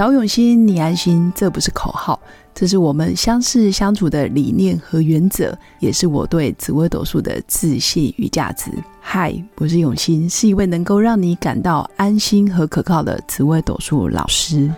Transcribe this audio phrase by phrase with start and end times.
[0.00, 2.18] 找永新，你安心，这不是口号，
[2.54, 8.70] 这是我们相识相处的理念和原则，也是我对紫微斗数的自信与价值。
[8.98, 14.72] 嗨，我是永新，是一位能够让你感到安心和可靠的紫微斗数老师。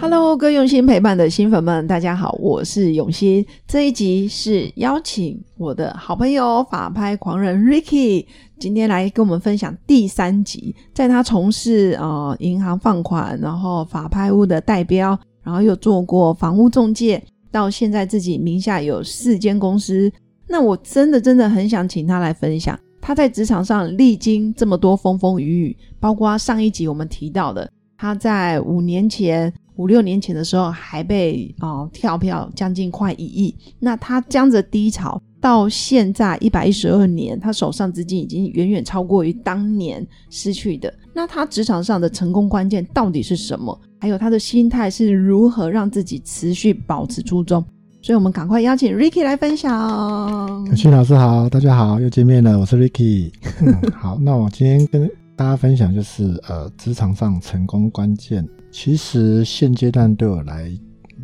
[0.00, 3.44] Hello，各位用心陪伴的新粉们，大家好，我是永新。
[3.66, 8.24] 这一集是邀请我的好朋友法拍狂人 Ricky，
[8.60, 10.72] 今天来跟我们分享第三集。
[10.94, 17.20] 在他从事呃银行放款，然后法拍屋的代标，然后又做过房屋中介，
[17.50, 20.10] 到现在自己名下有四间公司。
[20.46, 29.52] 那我真的真的很想请他来分享他在职场上历经这么多风风雨雨，包括上一集我们提到的，他在五年前。
[29.78, 33.54] 五六年前的时候，还被哦跳票将近快一亿。
[33.78, 40.92] 那他这样子低潮到现在一百一十二年，他手上资金已经远远超过于当年失去的。
[41.14, 43.80] 那他职场上的成功关键到底是什么？
[44.00, 47.64] 还有他的心态是如何让自己持续保持初衷？
[48.02, 50.76] 所以我们赶快邀请 Ricky 来分享。
[50.76, 53.30] 许老师好，大家好，又见面了，我是 Ricky。
[53.94, 58.44] 好，那我今天跟大家分享就是呃，职场上成功关键。
[58.80, 60.70] 其实现阶段对我来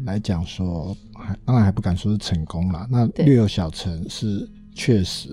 [0.04, 5.28] 来讲说，还当然还不敢说是成功啦，那略有小成是确实。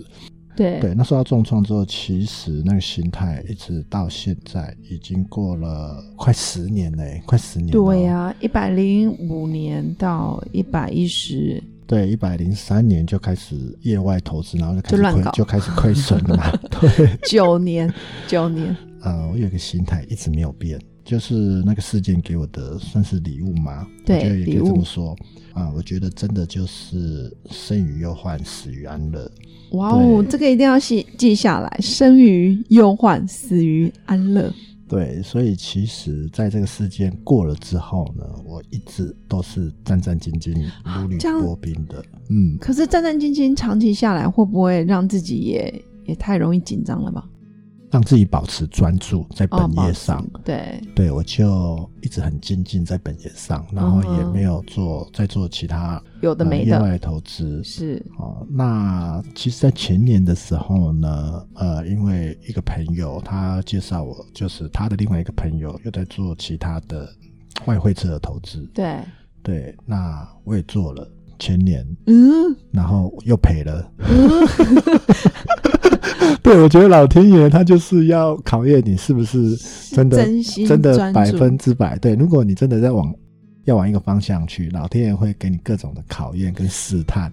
[0.56, 7.72] 对对，那受到重创之后，其实那个心态一直到现在已经过了快十年嘞，快十年。
[7.72, 11.60] 对呀，一百零五年到一百一十。
[11.88, 16.52] 对，一百零三年就开始业外投资，然后就开始亏，就开始亏损了嘛。
[16.70, 17.92] 对，九年，
[18.28, 18.78] 九年。
[19.02, 20.80] 呃，我有个心态一直没有变。
[21.04, 21.34] 就是
[21.66, 23.88] 那个事件给我的算是礼物吗？
[24.06, 25.16] 对，我觉得也可以这么说
[25.54, 25.72] 啊。
[25.76, 29.30] 我觉得真的就是生于忧患，死于安乐。
[29.72, 34.54] 哇哦，这个一定要记记下来，生于忧患，死于安乐。
[34.88, 40.54] 对，所以其实在这个事件过了之后呢，我一直都是战战兢兢、
[40.84, 42.04] 如履薄冰的。
[42.30, 47.26] 嗯，可是战战兢兢长期下来，会不会让自己也也太容易紧张了吧？
[47.92, 50.82] 让自己保持专注在本业上，对。
[50.96, 56.72] 对，我就一直很精进在本业上，然后也没有做再做其他有的没的。
[56.72, 57.62] 业外投资。
[57.64, 58.02] 是。
[58.18, 58.48] 哦。
[58.50, 67.08] 那其实，在前年的时候呢，呃，因为一个朋友他介绍我，就是他的另外一个朋友又在做其他的
[67.66, 69.00] 外汇车的投资，对。
[69.44, 71.06] 对，那我也做了
[71.40, 73.92] 前年，嗯，然后又赔了。
[76.42, 79.56] 对，我觉得老天爷他就是要考验你是不是
[79.96, 80.26] 真的
[80.66, 81.98] 真的百分之百。
[82.00, 83.14] 对，如果你真的在往
[83.66, 87.32] 要往一个方向去，老天爷会给你各种的考验跟试探。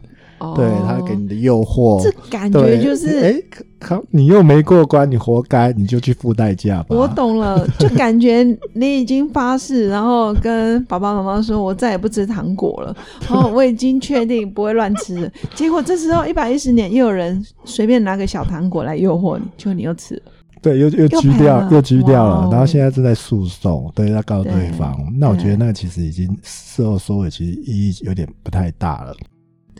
[0.54, 3.34] 对他给你的诱惑，这感觉就是哎，
[3.78, 6.96] 可你又没过关，你活该，你就去付代价吧。
[6.96, 12.96] 我懂了， 就感觉你已经发誓，然后跟爸爸妈妈说，我再也不吃糖果了。
[13.28, 15.30] 然后，我已经确定不会乱吃。
[15.54, 20.22] 结果这时候一百一十年，又有人随便拿个小糖果来诱惑你，就你又吃了。
[20.60, 22.48] 对，又又拘掉，又拘掉了。
[22.50, 24.96] 然后现在正在诉讼，对，要告对方。
[25.16, 29.14] 那我觉得那个其实已经事后收尾，其实意义有点不太大了。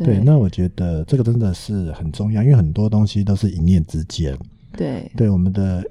[0.04, 4.38] 对，那我觉得这个真的是很重要，因为很多东西都是一念之间。
[4.76, 5.84] 对，对，我们的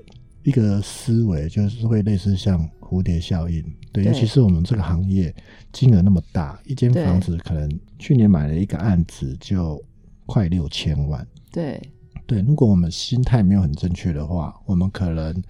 [0.44, 3.64] 一个思维就是会类似像蝴蝶效应。
[3.92, 5.34] 对，尤其是我们这个行业
[5.72, 7.70] 金额那么大，一间房子可能
[8.00, 9.84] 去年买了一个案子就
[10.26, 11.28] 快六千万。
[11.52, 11.82] 对，
[12.26, 15.44] 对，如果我们心态没有很正确的话，我们可能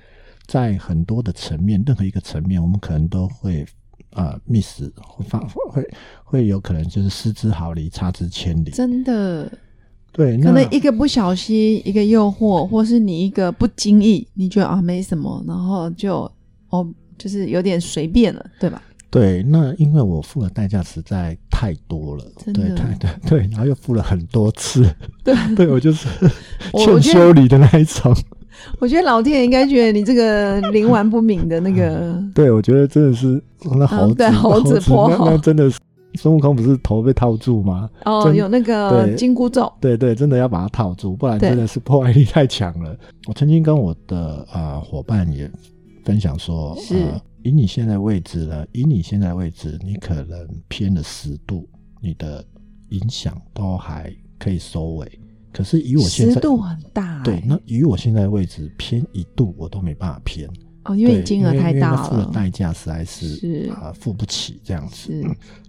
[0.47, 3.65] 在很多的层面，任何一个层面，我们可能都会。
[4.11, 5.87] 呃，miss 会放会
[6.23, 8.71] 会有可能就是失之毫厘，差之千里。
[8.71, 9.51] 真的，
[10.11, 16.31] 对，可能一个不小心，一个诱惑，或是你一个不经意，你觉得啊没什么，然后就
[16.69, 18.81] 哦，就是有点随便了，对吧？
[19.09, 24.83] 对，那因为我付的代价实在太多了，对对对对，然后又付了很多次，
[25.23, 26.07] 对 对，我就是
[26.73, 28.13] 欠修理的那一种。
[28.79, 33.41] 我觉得老天应该觉得你这个灵顽不敏的那个， 对我觉得真的是
[33.77, 35.79] 那猴子猴子泼那真的是
[36.15, 37.89] 孙悟空不是头被套住吗？
[38.05, 42.97] 哦，有那个金箍咒，对对，真的要把它套住，不然真的是破坏力太强了。
[43.27, 45.49] 我曾经跟我的呃伙伴也
[46.03, 46.95] 分享说，是
[47.43, 51.67] 以你现在位置呢，以你现在位置，你可能偏了十度，
[52.01, 52.43] 你的
[52.89, 55.07] 影响都还可以收尾。
[55.57, 60.47] 可是以我现在十度很大，对，那以我现在的位置偏一度我都没办法偏
[60.83, 65.11] 哦，因为金额太大了，付的代价实在是啊付不起这样子。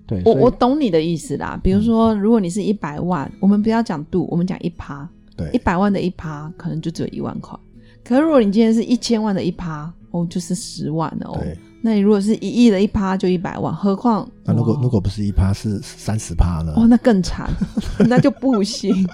[0.06, 1.58] 对，我我懂你的意思啦。
[1.64, 7.58] 比如说，如果你是一百万，我们不要讲度，我们讲一趴，对，一百万的一趴可能就只有一万块。
[8.04, 11.38] 可是如果你今天是一千万的一趴，哦，就是十万哦。
[11.40, 16.74] 对，那你如果是一亿的一趴，就一百万，何况那如果如果不是一趴是三十趴呢？
[16.76, 17.50] 哦，那更惨，
[18.06, 19.06] 那就不行。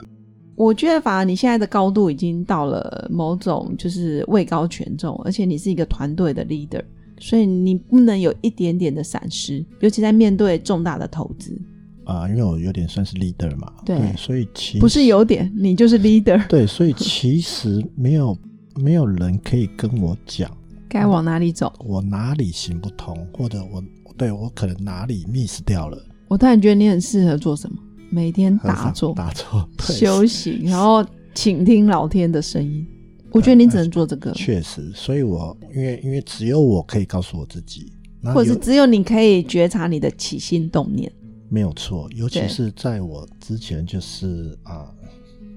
[0.57, 6.83] 我觉得反而你现在的高度已经到了某种就是位高权重，而且你是一个团队的 leader，
[7.19, 11.61] 所以你不能有一点点的闪失，尤其在面对重大的投资，
[12.05, 13.99] 啊、因为我有点算是 leader 嘛，对。
[14.17, 18.37] 所以其不是有点，你就是 leader， 对，所以其实没有
[18.77, 20.51] 没有人可以跟我讲
[20.89, 21.73] 该往哪里走。
[21.85, 23.83] 我哪里行不通，或者我
[24.17, 25.99] 对我可能哪里 miss 掉了，
[26.29, 27.77] 我突然觉得你很适合做什么？
[28.11, 31.05] 每天打坐、打坐， 对修行，然后
[31.35, 32.87] 倾听老天的声音。
[33.33, 37.93] 我觉得你只能做这个，确实，所以我因为因为只有我可以告诉我自己，
[38.23, 41.11] 或者是只有你可以觉察你的起心动念。
[41.49, 44.87] 没有错，尤其是在我之前就是啊、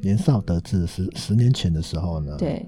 [0.02, 2.66] 年少得志十十年前的时候呢，对，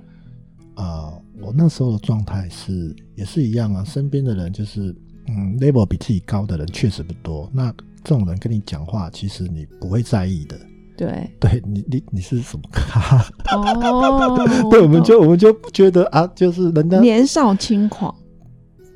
[0.76, 1.12] 啊、
[1.42, 4.96] 我那时候的状态是也是一样啊，身边的人就是
[5.28, 7.50] 嗯，level 比自己高的人确实不多。
[7.52, 7.74] 那
[8.04, 10.60] 这种人跟你讲话，其实你不会在意的。
[10.98, 13.26] 对，对你，你你是什么咖？
[13.56, 18.14] 哦， 对，我们就我们就觉得啊，就是人家年少轻狂，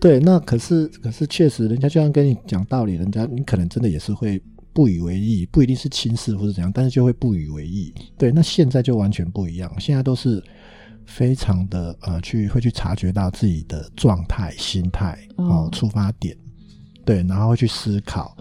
[0.01, 4.41] 对，那可是可是确实，人家就算跟你讲道理，人家你可能真的也是会
[4.73, 7.93] 不以为意，不一定是轻视或者怎样，但是就会不以为意。
[8.17, 10.43] 对，那现在就完全不一样，现在都是
[11.05, 16.35] 非常的呃，去会去察觉到自己的状态、心态哦哦，出发点，
[17.05, 18.35] 对，然后会去思考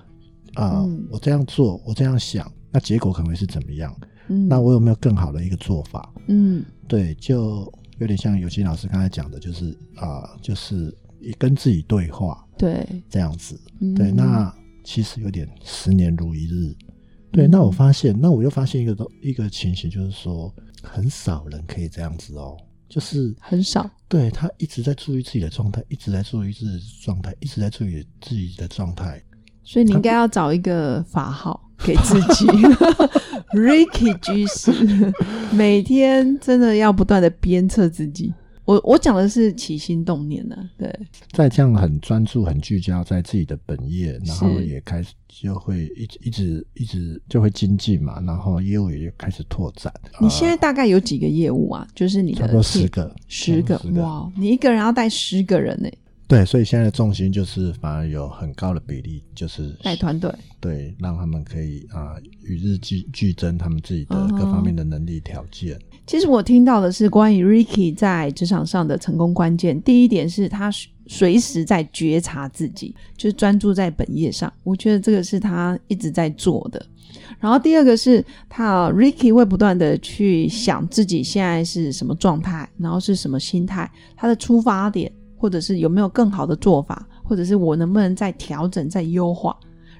[0.55, 3.95] 啊、嗯我这样做，我这样想，那结果可能会是怎么样？
[4.29, 6.13] 嗯，那我有没有更好的一个做法？
[6.29, 13.59] 嗯对，就有点像有金老师刚才讲的，就是啊、就是也跟自己对话对，这样子。
[13.81, 14.55] 嗯对，那
[14.85, 16.75] 其实有点十年如一日。
[17.31, 22.57] 对，嗯那我发现，那我又发现一个东一个情形，就是说，很少人可以这样子哦，
[22.89, 29.23] 就是很少，对他一直在注意自己的状态，一直在注意自己的状态，一直在注意自己的状态。
[29.65, 32.47] 所以你应该要找一个法号给自己，
[33.55, 35.13] Ricky 居士，
[35.53, 38.33] 每天真的要不断的鞭策自己。
[38.65, 40.89] 我我讲的是起心动念呢、对，
[41.33, 49.93] 在这样很专注、很聚焦在自己的本业，然后也开始就会一直一直一直就会精进嘛，然后业务也开始拓展。
[50.21, 51.87] 你现在大概有几个业务啊？
[51.93, 54.31] 就是你的差不多十个，十个哇！
[54.37, 55.91] 你一个人要带十个人呢、
[56.33, 60.35] 对，所以现在的重心就是反而有很高的比例，就是带团队。
[60.61, 65.79] 对，让他们可以啊、与日俱俱增他们自己的哦各方面的能力条件。
[66.07, 69.79] 其实我听到的是关于 Ricky 在职场上的成功关键。
[69.83, 70.73] 第一点是他
[71.07, 74.51] 随时在觉察自己，就是专注在本业上。
[74.65, 76.83] 我觉得这个是他一直在做的。
[77.39, 89.57] 然后第二个是他 Ricky 会不断的去想自己现在是什么状态，然后是什么心态，他的出发点，或者是有没有更好的做法，或者是我能不能再调整、再优化。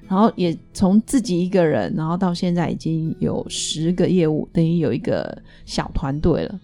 [0.07, 6.57] 然后也从自己一个人，然后到现在已经有十个业务，等于有一个小团队了。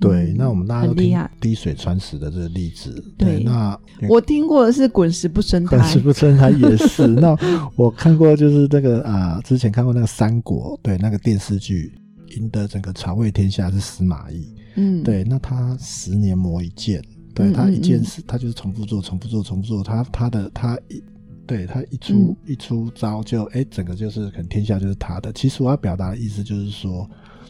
[0.00, 3.00] 对，嗯那我们大家都听滴水穿石的这个例子。
[3.16, 7.06] 对那我听过的是滚石不生但胎是，不生他也是。
[7.06, 7.36] 那
[7.76, 11.92] 我看过，就是那个啊、之前看过那个三国，对那个电视剧
[12.36, 14.52] 赢得整个曹魏天下是司马懿。
[14.76, 17.00] 嗯，对，那他十年磨一剑，
[17.34, 19.82] 对他一件嗯事，他就是重复做，重复做，重复做。
[19.82, 21.02] 他他的他一，
[21.46, 25.32] 对他一出、嗯一出招就哎，整个就是可能天下就是他的。
[25.32, 27.08] 其实我要表达的意思就是说，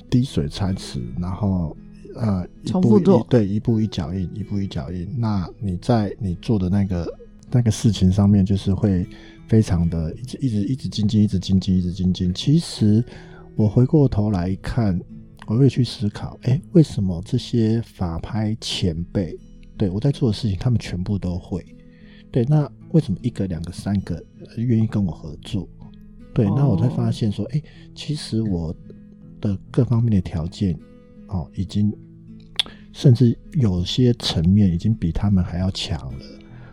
[0.09, 1.77] 滴水穿石，然后
[2.17, 5.07] 呃，一步一重复做对，一步一脚印，一步一脚印。
[5.19, 7.07] 那你在你做的那个
[7.51, 9.07] 那个事情上面，就是会
[9.47, 12.33] 非常的一直一直一直精进，一直精进，一直精进。
[12.33, 13.05] 其实
[13.55, 14.99] 我回过头来看，
[15.47, 19.37] 我会去思考，哎，为什么这些法拍前辈
[19.77, 21.65] 对我在做的事情，他们全部都会？
[22.31, 24.17] 对，那为什么一个、两个、三个
[24.57, 25.69] 呃愿意跟我合作？
[26.33, 27.63] 对，那我才发现说，哎、
[27.95, 28.75] 其实我
[29.41, 30.77] 的各方面的条件，
[31.29, 31.93] 哦，已经
[32.93, 36.25] 甚至有些层面已经比他们还要强了。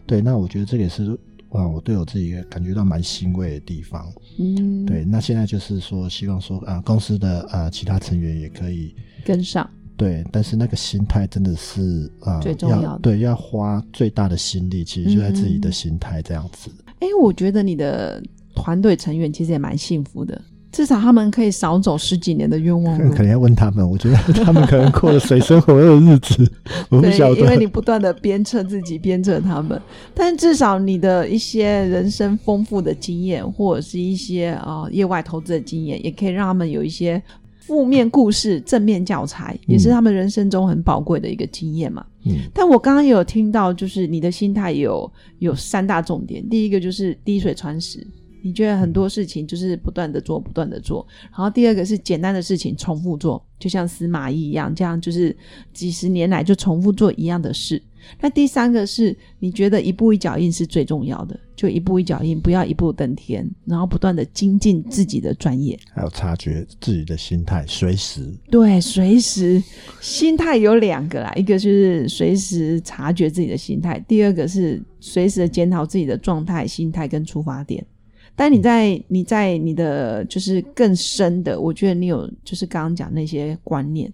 [0.08, 1.12] 对，那我觉得这也是
[1.50, 4.12] 啊，我对我自己也感觉到蛮欣慰的地方。
[4.40, 9.70] 嗯，对，那现在就是说，希望说啊、公司的啊、其他成员也可以跟上，
[10.02, 16.72] 对，但是那个心态真的是啊、最重要的对，要花最大的心力，其实就在自己的嗯心态这样子。
[17.00, 18.22] 哎，我觉得你的
[18.56, 20.42] 团队成员其实也蛮幸福的，
[20.72, 23.22] 至少他们可以少走十几年的冤枉路 可。
[23.22, 26.52] 能要问他们，我觉得 他们可能过了水深火热的日子，
[26.90, 27.42] 我不对晓，得。
[27.42, 29.80] 因为你不断的鞭策自己，鞭策他们，
[30.16, 37.22] 但至少你的一些人生丰富的经验，或者是一些呃业外投资的经验，也可以让他们有一些
[37.62, 42.06] 负面故事正面教材，也是他们人生中很宝贵的一个经验嘛。
[42.26, 48.06] 嗯但我刚刚也有听到，就是你的心态有有三大重点，第一个就是滴水穿石。
[48.42, 55.36] 你觉得很多事情就是不断的做，不断的做，然后第二个是简单的事情重复做，就像司马懿一样，这样就是
[55.74, 57.82] 几十年来就重复做一样的事。
[58.20, 65.80] 那第三个是你觉得一步一脚印是最重要的，就一步一脚印，不要一步登天，然后不断的精进自己的专业。
[65.94, 69.62] 还有察觉自己的心态，随时对，随时
[70.00, 77.86] 心态有两个啦，一个就是随时察觉自己的心态，第二个是随时的检讨自己的状态、心态跟出发点。
[78.36, 84.12] 但你在你在你的就是更深的，我觉得你有就是刚刚讲那些观念，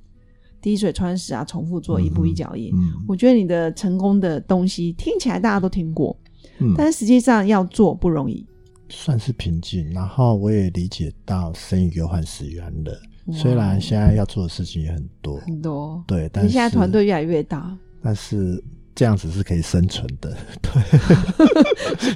[0.62, 2.72] 滴水穿石啊，重复做，一步一脚印。
[2.74, 6.18] 嗯我觉得你的成功的东西听起来大家都听过，
[6.60, 8.46] 嗯，但是实际上要做不容易。
[8.90, 9.90] 算是平静。
[9.92, 12.98] 然后我也理解到生于忧患死于安乐，
[13.32, 18.62] 虽然现在要做的事情也很多，很多，对，但是你现在团队越来越大，但是
[18.98, 20.36] 这样子是可以生存的。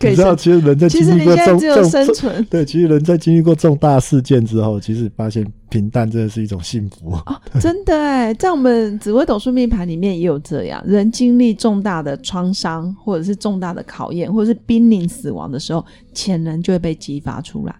[0.02, 7.12] 可以你知道，其实人在经历过只有生存 对，其实人在经历过重大事件之后，其实发现平淡真的是一种幸福。
[7.12, 15.86] 哦，真的哎，在我们紫微斗数命盘里面也有这样，人经历重大的创伤，或者是重大的考验，或者是濒临死亡的时候，
[16.16, 17.76] 潜能就会被激发出来，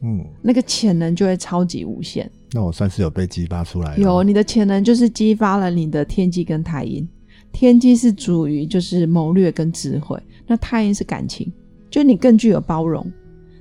[0.00, 2.30] 嗯，那个潜能就会超级无限。
[2.52, 3.96] 那我算是有被激发出来。
[3.96, 7.04] 有你的潜能，就是激发了你的天机跟太阴。
[7.54, 11.50] 天机是主于就是谋略跟智慧，那太阴是感情，
[11.88, 13.10] 就你更具有包容。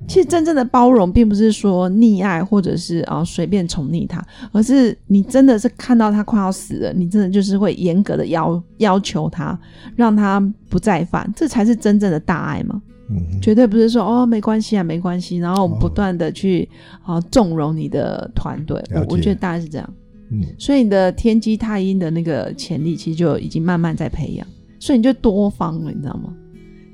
[0.05, 4.21] 其实真正的包容，并不是说溺爱或者是啊随便宠溺他，
[4.51, 9.57] 而是你真的是看到他快要死了，你真的就是会严格的要要求他，
[9.95, 12.81] 让他不再犯，这才是真正的大爱嘛。
[13.09, 16.67] 嗯，绝对不是说哦没关系啊没关系，然后不断的去
[17.05, 19.93] 啊纵容你的团队，我我觉得大概是这样。
[20.33, 24.45] 嗯所以你的天机太阴的那个潜力，其实就已经慢慢在培养，
[24.79, 26.33] 所以你就多方了，你知道吗？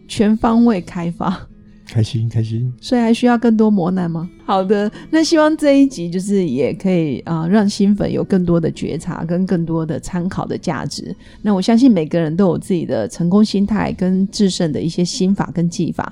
[0.08, 1.48] 全方位开发，
[1.88, 2.74] 开心开心。
[2.82, 4.30] 所以还需要更多磨难吗？
[4.46, 11.16] 好的，那希望这一集就是也可以啊、呃让新粉有更多的觉察跟更多的参考的价值。
[11.42, 16.12] 那我相信每个人都有自己的成功心态跟制胜的一些心法跟技法。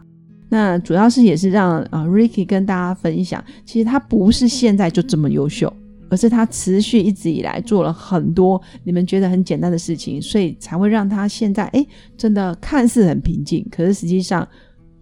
[0.50, 5.72] 那主要是也是让啊、呃 Ricky 跟大家分享，其实他不是现在就这么优秀，
[6.10, 11.86] 而是他持续一直以来做了很多你们觉得很简单的事情，所以才会让他现在哎
[12.18, 14.48] 真的看似很平静，可是实际上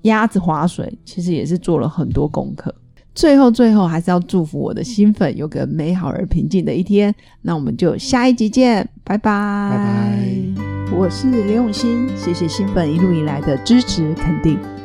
[0.03, 2.73] 鸭子划水其实也是做了很多功课。
[3.13, 7.15] 最后，最后还是要祝福我的新粉有个美好而平静的一天。
[7.41, 10.93] 那我们就下一集见，拜拜，拜拜。
[10.93, 14.59] 我是刘永新，谢谢新粉一路以来的支持肯定。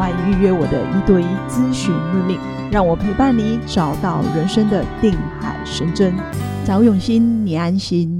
[0.00, 2.38] 欢迎预约我的一对一咨询论命，
[2.72, 6.14] 让我陪伴你找到人生的定海神针。
[6.64, 8.19] 找永新，你安心。